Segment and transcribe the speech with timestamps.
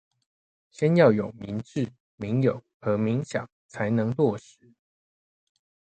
[0.71, 4.55] 先要有民冶，民有和民享才能落實